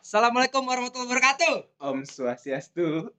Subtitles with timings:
[0.00, 1.54] Assalamualaikum warahmatullahi wabarakatuh.
[1.76, 3.12] Om Swastiastu.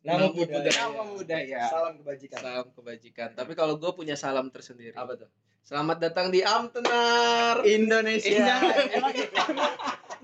[0.00, 0.72] Nama Nama budaya.
[0.72, 1.60] Nama budaya.
[1.68, 2.38] Salam kebajikan.
[2.40, 3.28] Salam kebajikan.
[3.36, 4.96] Tapi kalau gue punya salam tersendiri.
[4.96, 5.28] Apa tuh?
[5.60, 7.60] Selamat datang di Amtenar.
[7.68, 8.32] Indonesia.
[8.32, 9.72] Enggak, emang, enggak,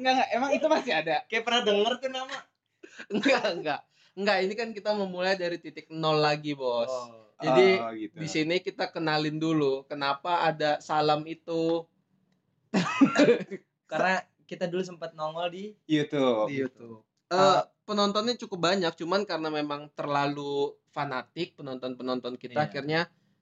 [0.01, 1.17] enggak, emang itu masih ada.
[1.29, 2.37] Kayak pernah denger tuh nama.
[3.13, 3.81] enggak, enggak.
[4.17, 6.89] Enggak, ini kan kita memulai dari titik nol lagi, Bos.
[6.89, 7.29] Oh.
[7.37, 8.17] Jadi Oh, gitu.
[8.17, 11.85] di sini kita kenalin dulu kenapa ada salam itu
[13.85, 16.47] Karena kita dulu sempat nongol di YouTube.
[16.49, 17.03] di YouTube.
[17.27, 22.65] Eh, penontonnya cukup banyak, cuman karena memang terlalu fanatik penonton-penonton kita, Iya.
[22.65, 23.01] akhirnya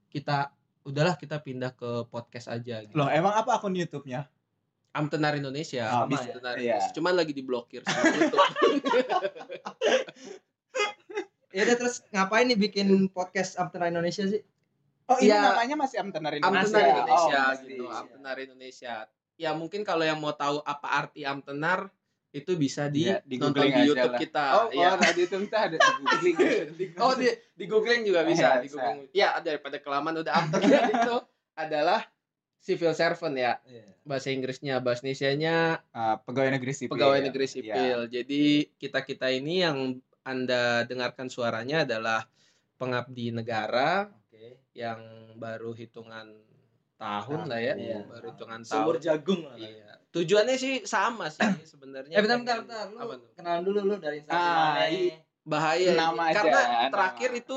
[0.08, 0.50] kita
[0.82, 2.80] udahlah kita pindah ke podcast aja.
[2.80, 2.92] Gitu.
[2.92, 4.24] Loh, emang apa akun YouTube-nya?
[4.90, 6.06] Amtenar Indonesia, Oh.
[6.06, 6.80] Amtenar Iya.
[6.80, 6.92] Indonesia.
[6.92, 8.40] Cuman lagi diblokir sama YouTube.
[11.50, 14.42] Ya udah terus ngapain nih bikin podcast Amtena Indonesia sih?
[15.04, 15.44] Oh, ini Iya.
[15.44, 16.72] namanya masih Amtenar Indonesia.
[16.72, 18.94] Amtenar Indonesia Oh, gitu, Amtenar Indonesia.
[19.34, 21.90] Ya mungkin kalau yang mau tahu apa arti Amtenar
[22.30, 24.18] itu bisa di, Iya, di nonton di YouTube lah.
[24.18, 24.44] kita.
[24.58, 24.94] Oh, ya.
[24.94, 26.36] oh, di YouTube ada di googling.
[27.02, 28.98] Oh di di googling juga bisa, Iya, di googling.
[29.10, 31.16] Ya daripada kelamaan udah Amtenar itu
[31.54, 32.00] adalah
[32.58, 33.62] civil servant ya.
[34.02, 36.90] Bahasa Inggrisnya, bahasa Indonesianya Ah, pegawai negeri sipil.
[36.92, 37.54] pegawai negeri Iya.
[37.54, 37.98] sipil.
[38.10, 38.42] Jadi
[38.76, 39.78] kita-kita ini yang
[40.22, 42.26] Anda dengarkan suaranya adalah
[42.74, 44.58] pengabdi negara Oke.
[44.72, 44.98] yang
[45.36, 46.34] baru hitungan
[46.96, 47.98] tahun lah ya, iya.
[48.02, 49.04] baru hitungan Sumur tahun.
[49.04, 49.56] jagung lah.
[49.56, 49.92] Iya.
[50.10, 52.14] Tujuannya sih sama sih sebenarnya.
[52.14, 52.84] Eh bentar bentar bentar.
[52.86, 53.28] Lu Apa tuh?
[53.34, 54.86] kenalan dulu lu dari Instagram Ah, mana?
[54.88, 55.92] i- Bahaya.
[55.92, 56.88] Nama aja, karena nama.
[56.88, 57.56] terakhir itu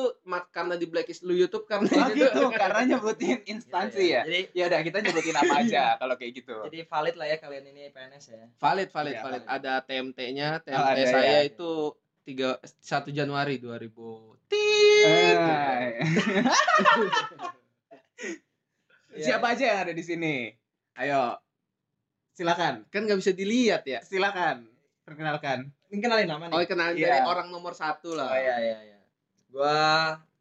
[0.49, 4.21] karena di blacklist lu YouTube karena Oh, itu gitu, karena nyebutin instansi ya.
[4.21, 6.67] Jadi Ya udah kita nyebutin apa aja kalau kayak gitu.
[6.67, 8.43] jadi valid lah ya kalian ini PNS ya.
[8.53, 9.39] valid valid Iya, valid.
[9.39, 9.55] valid.
[9.55, 10.49] Ada TMT-nya.
[10.59, 11.47] TMT Oh, ada saya ya.
[11.47, 11.71] itu
[12.21, 14.35] tiga 1 Januari 2000.
[14.51, 16.03] Eh.
[19.17, 19.25] Iya.
[19.27, 20.35] Siapa aja yang ada di sini?
[20.95, 21.35] Ayo.
[22.31, 22.85] Silakan.
[22.87, 23.99] Kan nggak bisa dilihat ya.
[23.99, 24.69] Silakan.
[25.01, 25.73] Perkenalkan.
[25.87, 26.53] Ini kenalin nama nih.
[26.53, 27.07] Oh, kenalin Iya.
[27.07, 28.27] dari orang nomor satu lah.
[28.27, 28.99] Oh iya iya iya.
[29.47, 29.77] Gua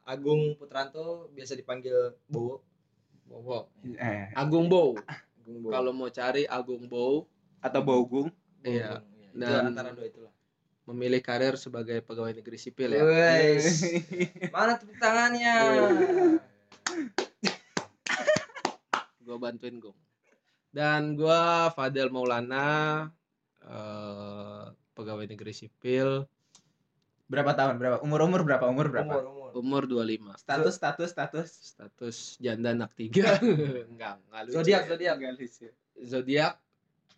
[0.02, 1.94] Agung Putranto biasa dipanggil
[2.26, 2.60] Bowo.
[3.24, 3.70] Bowo.
[3.88, 4.94] Eh, Agung Bow.
[4.98, 5.70] Agung Bowo.
[5.70, 7.26] Kalau mau cari Agung Bow,
[7.58, 8.28] atau Bogung.
[8.30, 8.98] Bowo, iya.
[9.02, 9.28] iya.
[9.32, 10.32] Itu Dan- antara dua itulah.
[10.86, 13.02] memilih karir sebagai pegawai negeri sipil ya.
[13.02, 13.82] Wes.
[14.54, 15.54] Mana tepuk tangannya?
[19.26, 19.98] Gua bantuin Gong.
[20.70, 23.10] Dan gua Fadel Maulana
[23.66, 24.64] eh,
[24.94, 26.22] pegawai negeri sipil,
[27.26, 27.76] berapa tahun?
[27.82, 27.96] Berapa?
[28.06, 28.64] Umur-umur berapa?
[28.70, 29.18] Umur berapa?
[29.18, 29.82] Umur umur.
[29.90, 30.38] umur 25.
[30.38, 31.48] Status status status.
[31.74, 33.34] Status janda anak tiga.
[33.90, 34.54] enggak, enggak lucu.
[34.62, 34.88] Zodiak ya.
[34.94, 35.14] zodiak.
[35.18, 35.66] Enggak lucu.
[36.06, 36.54] Zodiak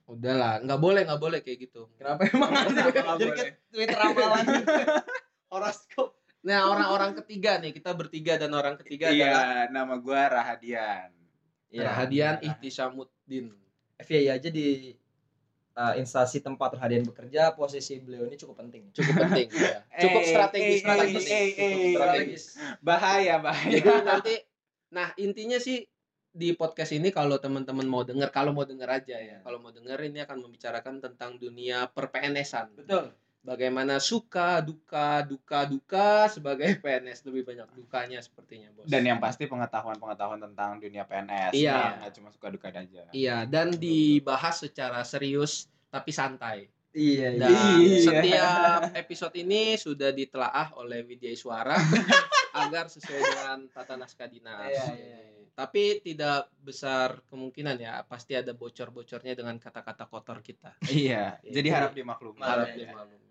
[0.08, 1.82] udahlah, enggak boleh, enggak boleh kayak gitu.
[2.00, 2.50] Kenapa emang?
[2.72, 3.36] Kenapa nggak Jadi boleh?
[3.36, 4.44] ke Twitter ramalan.
[5.52, 6.08] Horoskop.
[6.48, 11.17] Nah, orang-orang ketiga nih, kita bertiga dan orang ketiga adalah Iya, nama gua Rahadian.
[11.72, 13.52] Rahadian Ihtisamuddin.
[13.98, 14.94] FYI aja di
[15.78, 18.90] uh, instansi tempat Rahadian bekerja, posisi beliau ini cukup penting.
[18.94, 19.82] Cukup penting ya.
[20.02, 22.42] Cukup strategis, strategis, eh, cukup strategis.
[22.82, 23.70] Bahaya, bahaya.
[23.74, 24.34] Jadi nanti
[24.88, 25.84] nah intinya sih
[26.32, 29.42] di podcast ini kalau teman-teman mau dengar, kalau mau dengar aja ya.
[29.42, 32.78] Kalau mau dengar ini akan membicarakan tentang dunia per-PNS-an.
[32.78, 33.10] Betul.
[33.48, 38.84] Bagaimana suka, duka, duka, duka sebagai PNS lebih banyak dukanya sepertinya, Bos.
[38.84, 41.56] Dan yang pasti pengetahuan-pengetahuan tentang dunia PNS.
[41.56, 41.72] Iya.
[41.72, 43.08] Nah, nggak cuma suka duka aja.
[43.08, 46.68] Iya, dan dibahas secara serius tapi santai.
[46.92, 48.00] Iya, Dan Iya.
[48.04, 51.76] setiap episode ini sudah ditelaah oleh Widya Iswara
[52.68, 54.68] agar sesuai dengan tata naskah dinas.
[54.68, 55.18] Iya, iya.
[55.52, 60.76] Tapi tidak besar kemungkinan ya, pasti ada bocor-bocornya dengan kata-kata kotor kita.
[60.84, 61.50] Iya, Iya.
[61.50, 62.38] jadi harap dimaklumi.
[62.38, 62.92] Maklum, Harap iya.
[62.92, 63.27] dimaklumi.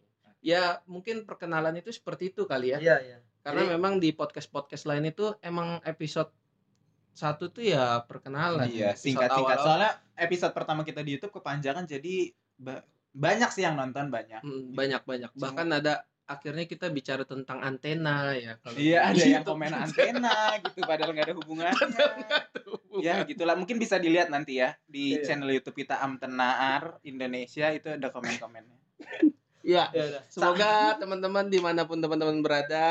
[0.47, 2.79] Ya, mungkin perkenalan itu seperti itu kali ya.
[2.79, 3.17] Iya, iya.
[3.43, 6.31] Karena Jadi- memang di podcast-podcast lain itu emang episode
[7.11, 8.69] satu tuh ya perkenalan.
[8.71, 9.57] Iya, singkat-singkat.
[9.59, 14.39] Soalnya episode pertama kita di YouTube kepanjangan jadi ba- banyak sih yang nonton banyak.
[14.39, 15.31] Mm, banyak-banyak.
[15.33, 20.35] Bahkan ada akhirnya kita bicara tentang antena ya kalau Iya, ada di yang komen antena
[20.59, 21.75] gitu padahal nggak ada hubungannya.
[23.01, 23.55] ya, gitulah.
[23.57, 25.23] Mungkin bisa dilihat nanti ya di Iya.
[25.25, 28.77] channel YouTube kita Amtenar Indonesia itu ada komen-komennya.
[29.67, 32.87] Ya, Ya semoga teman-teman di mana pun teman-teman berada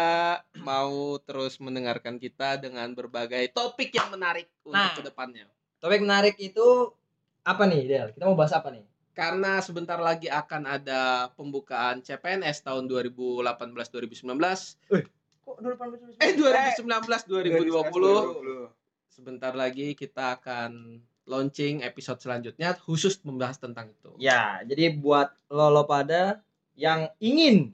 [0.60, 4.92] mau terus mendengarkan kita dengan berbagai topik yang menarik Nah.
[4.92, 5.48] untuk ke depannya.
[5.80, 6.92] Topik menarik itu
[7.40, 8.08] apa nih, Del?
[8.12, 8.84] Kita mau bahas apa nih?
[9.16, 14.36] Karena sebentar lagi akan ada pembukaan CPNS tahun 2018-2019.
[15.48, 16.20] Kok 2018?
[16.20, 17.72] Eh 2019-2020.
[17.96, 18.68] 2020.
[19.08, 24.12] Sebentar lagi kita akan launching episode selanjutnya khusus membahas tentang itu.
[24.20, 26.44] Ya, jadi buat lo lo pada
[26.76, 27.72] yang ingin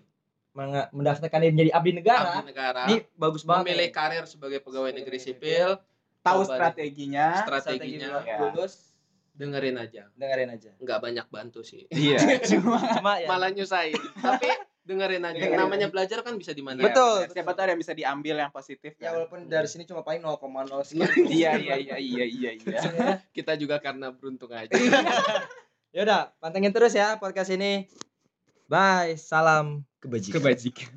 [0.90, 3.62] mendaftarkan diri menjadi abdi negara, Abdi negara ini bagus banget.
[3.66, 5.80] memilih karir sebagai pegawai negeri sipil,
[6.20, 7.40] Tahu strateginya.
[7.40, 8.36] strategi strateginya ya.
[8.38, 8.92] lulus
[9.32, 12.20] dengerin aja dengerin aja nggak banyak bantu sih Iya,
[12.52, 14.44] cuma cuma ya malah nyusahin tapi
[14.82, 15.56] dengerin aja Dengerin.
[15.56, 17.24] namanya belajar kan bisa di mana Betul.
[17.24, 18.92] Iya, Siapa tahu ada yang bisa diambil yang positif.
[18.94, 19.12] ya kan?
[19.16, 20.36] walaupun dari sini cuma paling 0,0
[20.84, 22.80] sekian Iya, iya, iya, iya, iya, iya.
[23.32, 24.68] kita juga karena beruntung aja
[25.94, 27.88] ya udah pantengin terus ya podcast ini
[28.72, 30.88] bye salam kebajikan Kebajikan.